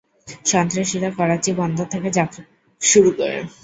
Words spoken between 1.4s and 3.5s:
বন্দর থেকে যাত্রা শুরু করে।